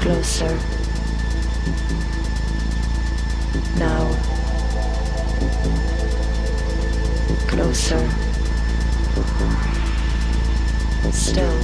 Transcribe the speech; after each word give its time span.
Closer. 0.00 0.58
Now. 3.78 4.10
Closer. 7.46 8.08
Still. 11.12 11.60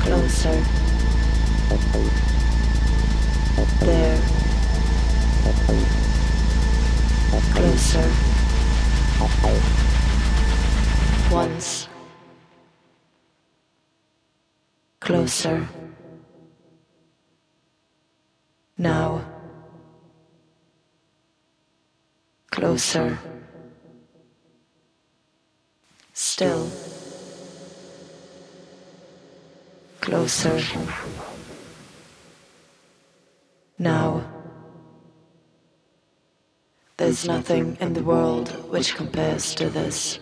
Closer. 0.00 0.64
There. 3.80 4.20
Closer. 7.54 8.10
Once. 11.30 11.93
Closer. 15.24 15.66
Now. 18.76 19.24
Closer. 22.50 23.18
Still. 26.12 26.70
Closer. 30.02 30.60
Now. 33.78 34.30
There's 36.98 37.26
nothing 37.26 37.78
in 37.80 37.94
the 37.94 38.02
world 38.02 38.50
which 38.70 38.94
compares 38.94 39.54
to 39.54 39.70
this. 39.70 40.18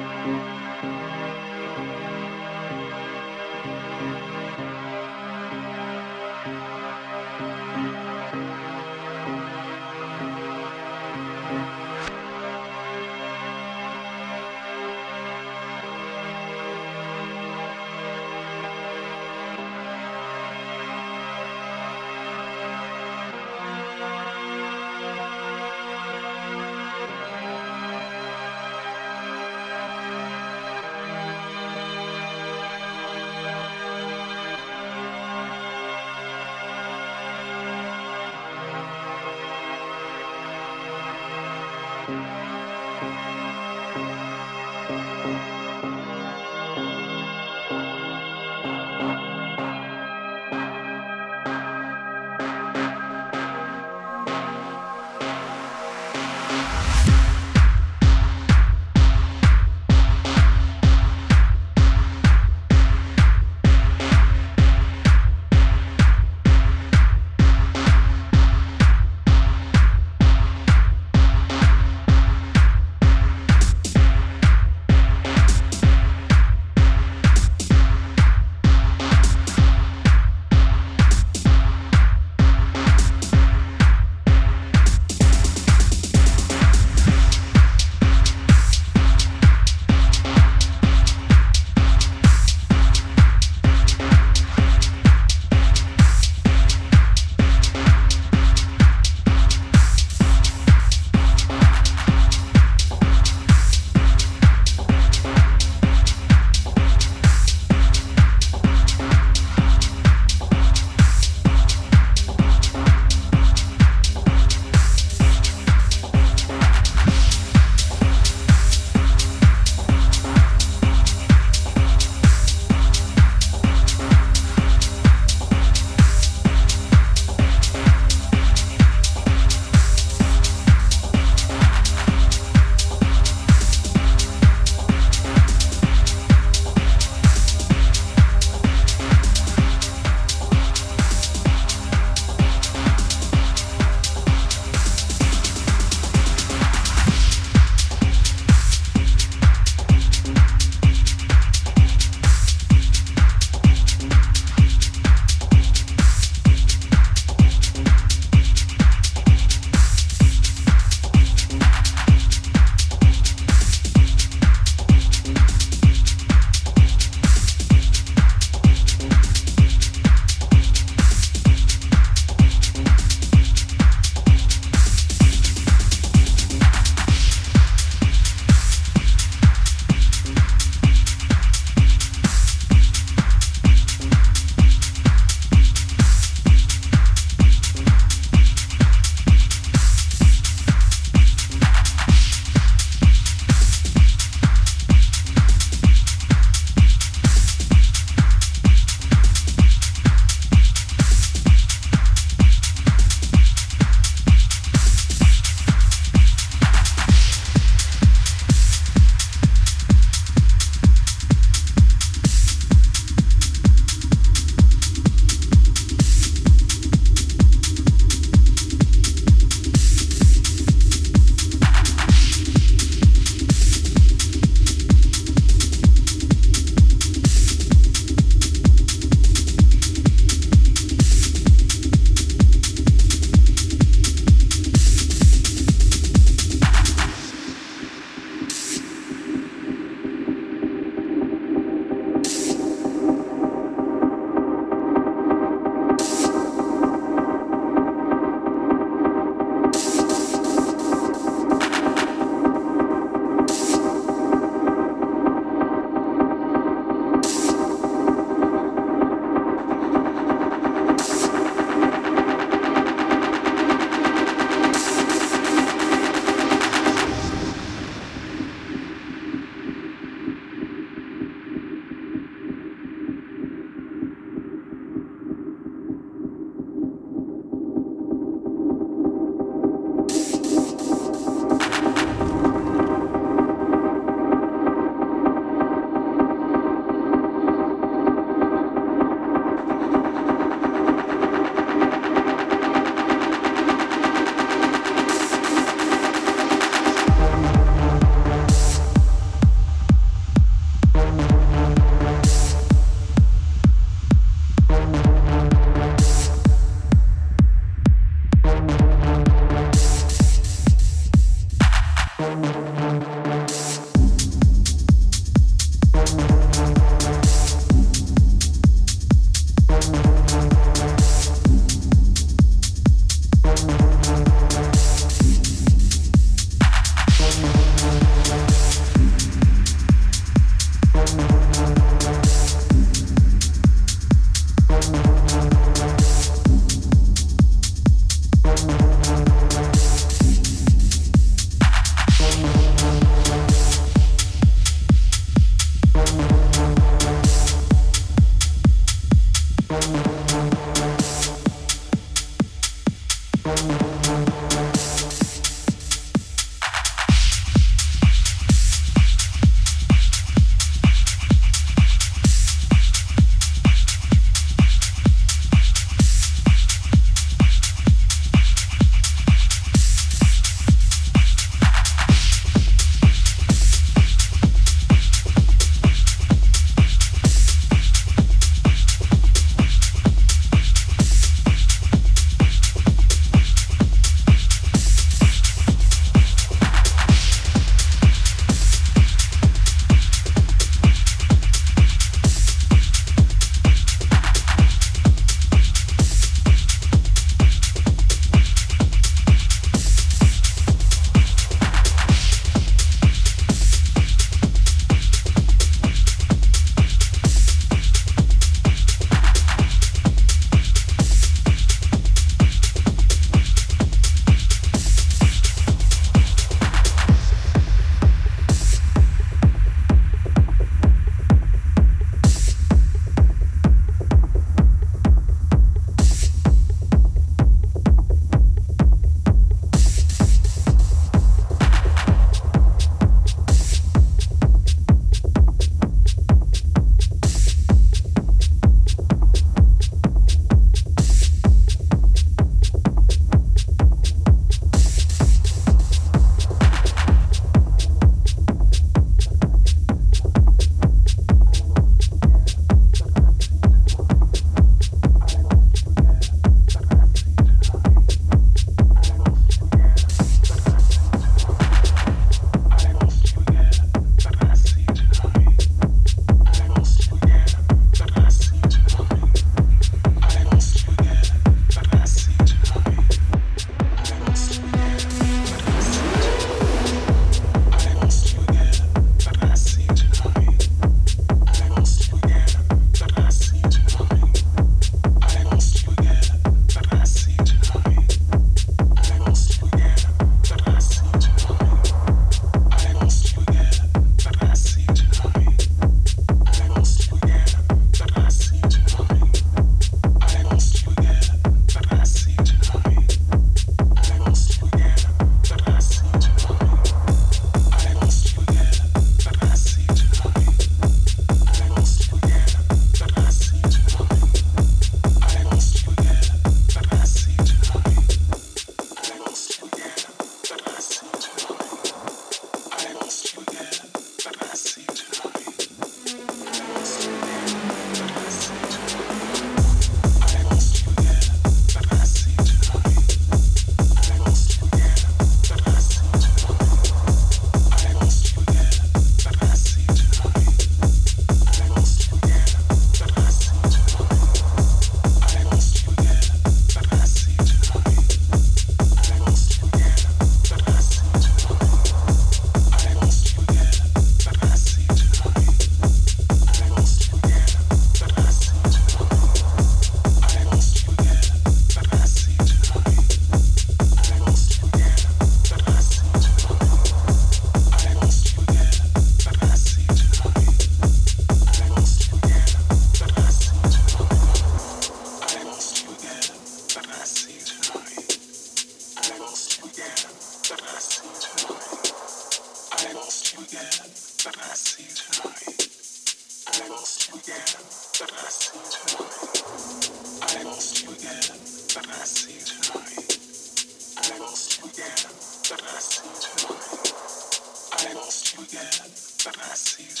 I 599.27 599.53
see 599.53 600.00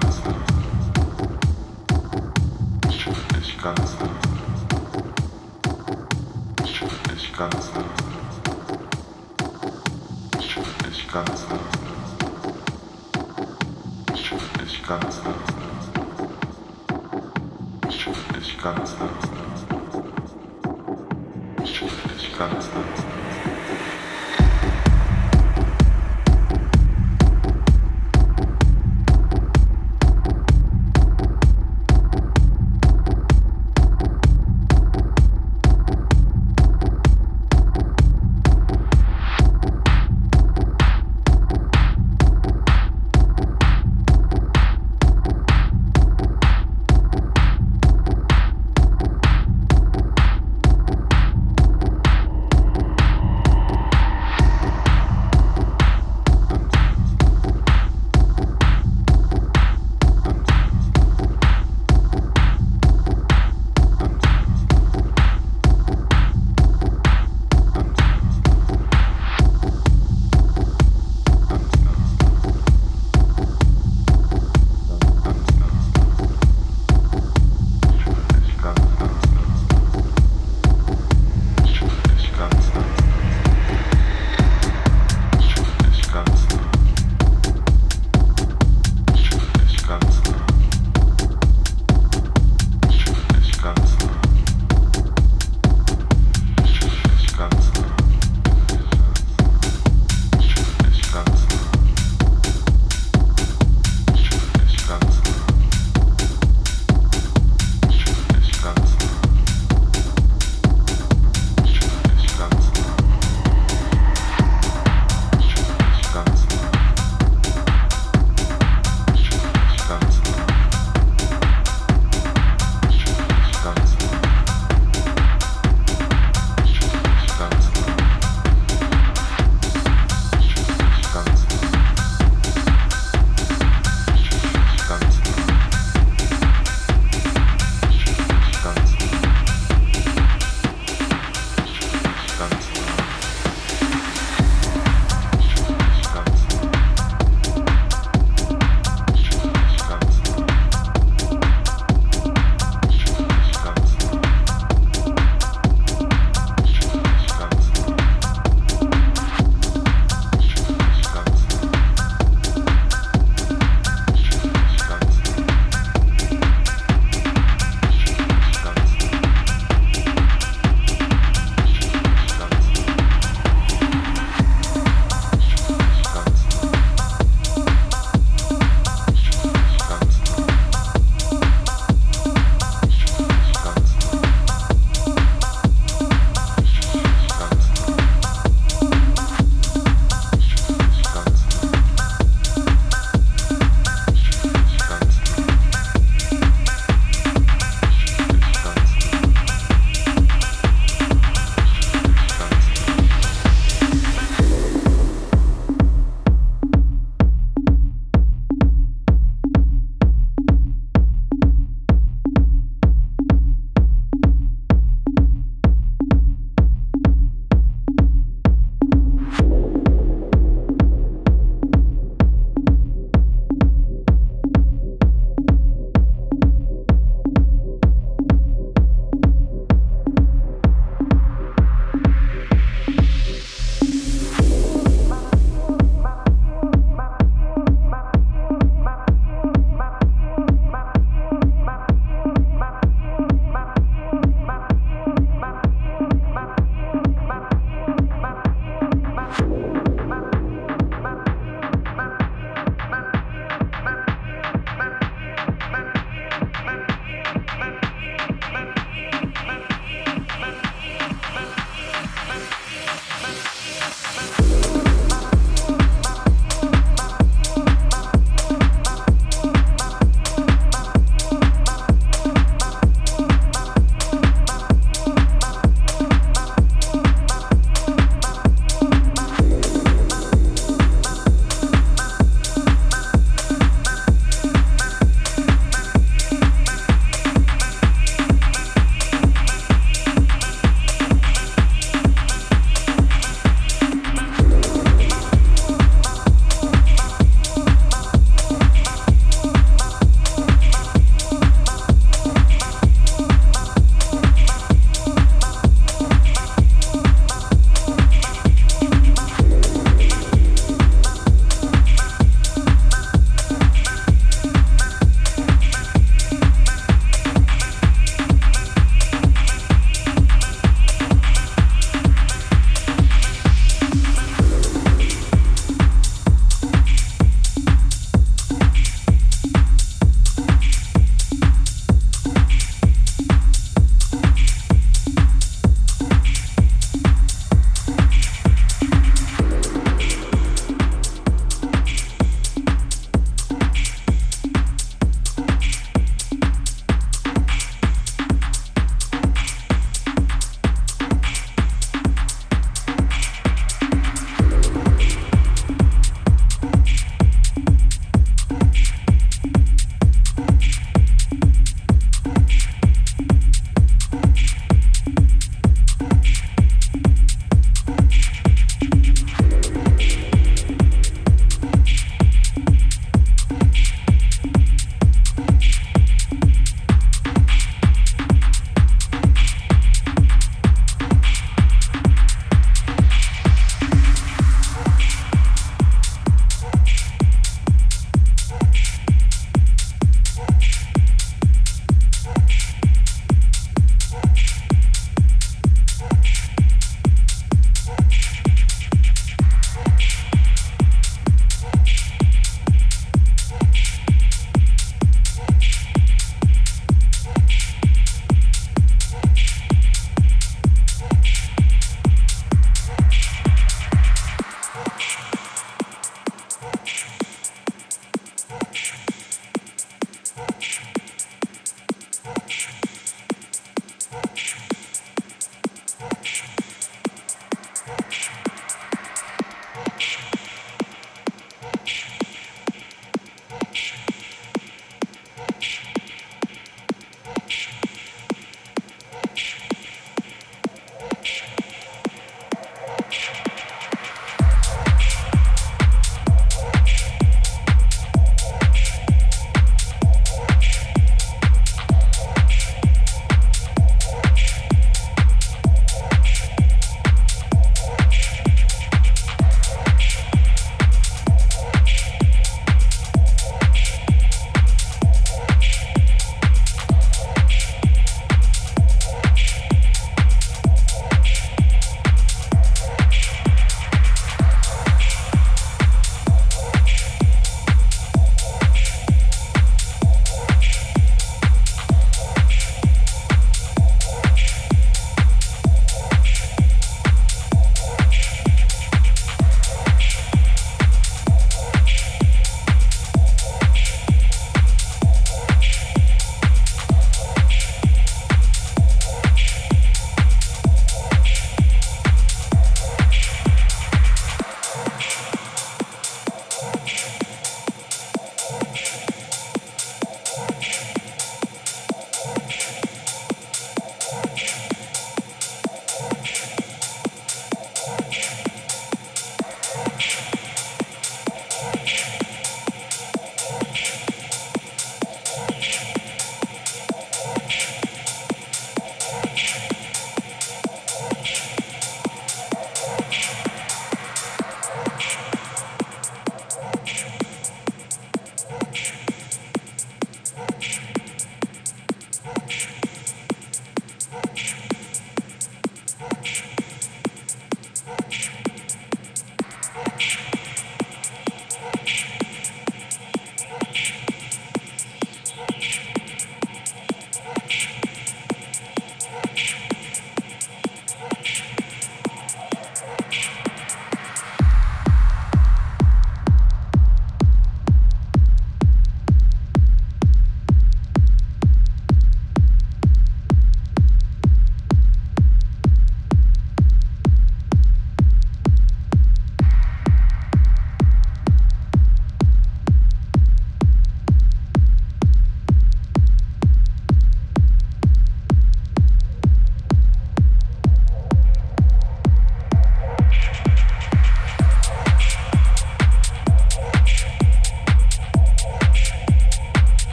ganz 0.00 0.22
unten. 0.24 0.40
Ich 2.88 3.04
fühl 3.04 3.14
dich 3.36 3.62
ganz 3.62 3.96
unten. 4.00 4.16
Ich 6.64 6.78
fühl 6.78 6.88
dich 7.10 7.32
ganz 7.36 7.70
unten. 7.74 7.90
Ich 10.38 10.54
fühl 10.54 10.64
dich 10.88 11.12
ganz 11.12 11.46
unten. 11.50 11.82
Ich 14.14 14.28
fühl 14.28 14.38
dich 14.64 14.82
ganz 14.86 15.20
unten. 15.26 15.52
Ich 17.90 18.04
fühl 18.04 18.40
dich 18.40 18.62
ganz 18.62 18.96
unten. 18.98 19.31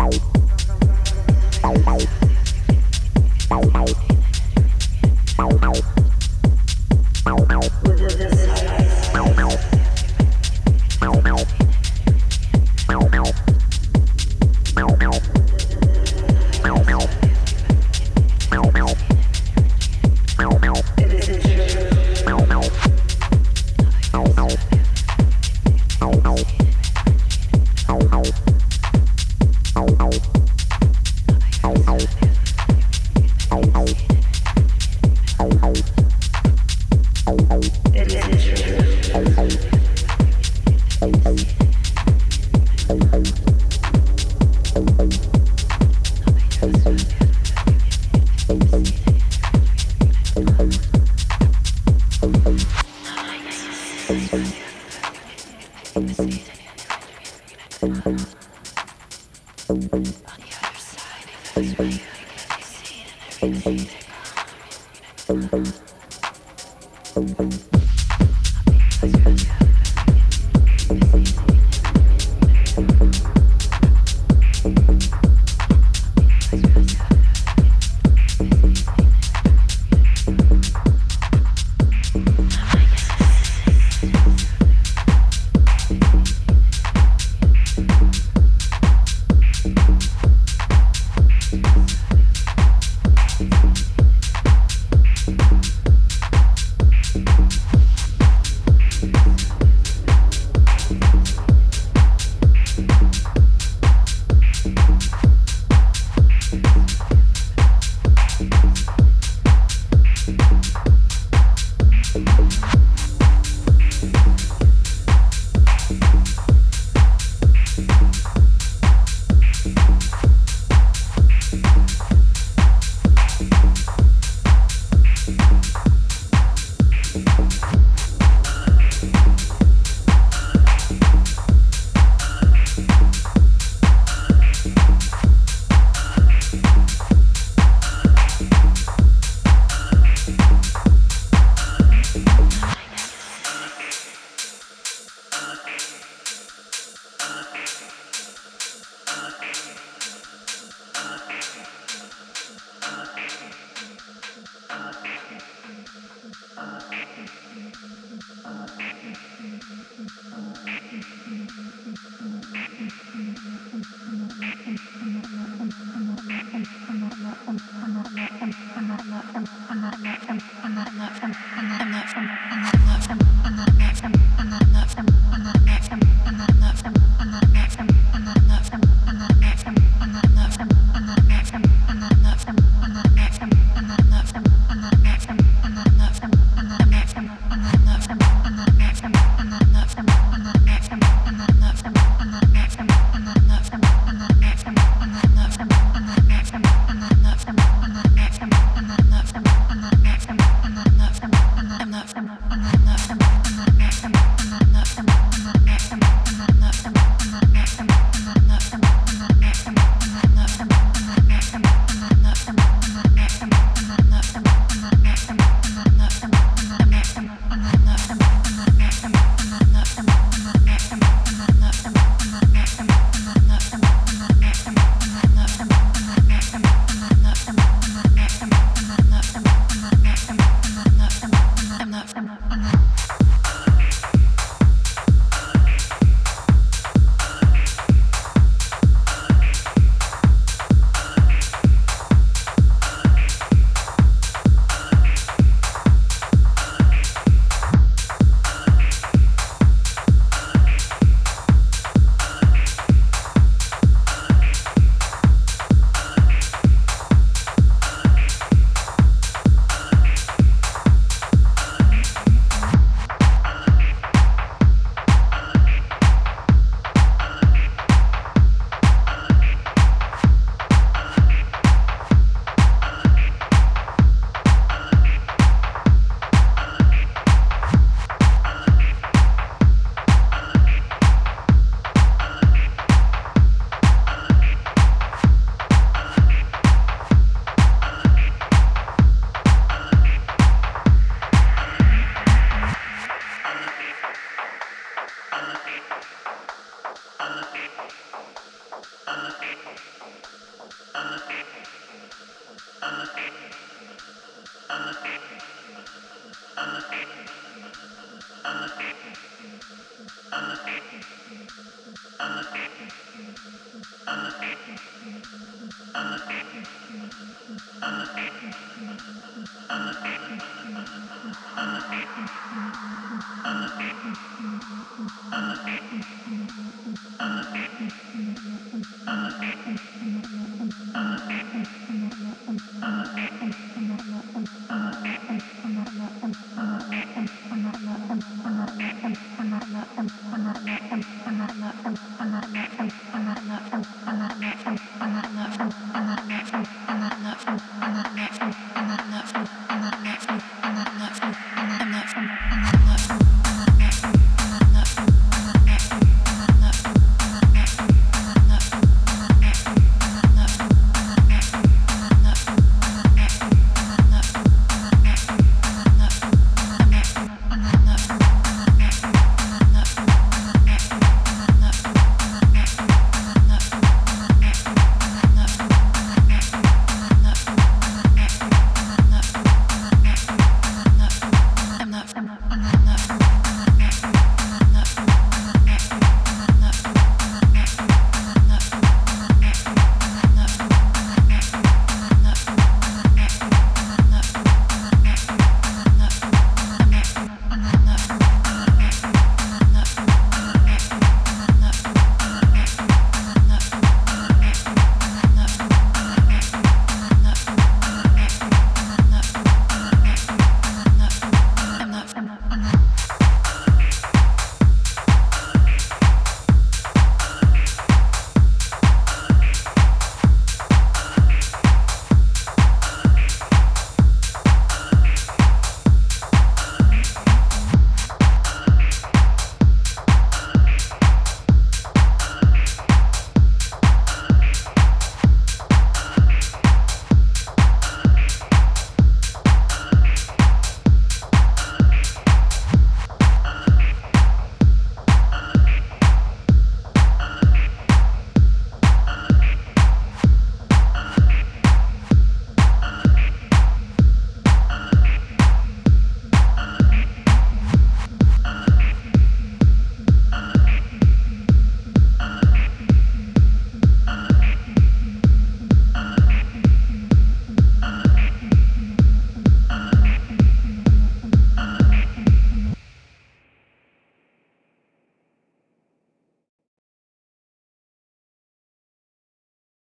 Bye. 0.00 0.39
With 7.84 8.18
this. 8.18 8.39